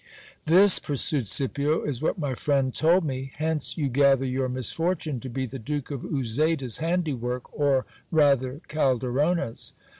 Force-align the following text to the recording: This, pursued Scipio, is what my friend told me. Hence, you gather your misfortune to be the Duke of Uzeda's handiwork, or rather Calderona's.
This, 0.47 0.79
pursued 0.79 1.27
Scipio, 1.27 1.83
is 1.83 2.01
what 2.01 2.17
my 2.17 2.33
friend 2.33 2.73
told 2.73 3.05
me. 3.05 3.33
Hence, 3.37 3.77
you 3.77 3.87
gather 3.87 4.25
your 4.25 4.49
misfortune 4.49 5.19
to 5.19 5.29
be 5.29 5.45
the 5.45 5.59
Duke 5.59 5.91
of 5.91 6.01
Uzeda's 6.05 6.79
handiwork, 6.79 7.53
or 7.55 7.85
rather 8.09 8.61
Calderona's. 8.67 9.73